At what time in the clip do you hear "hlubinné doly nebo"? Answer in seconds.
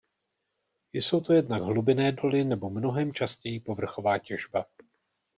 1.61-2.69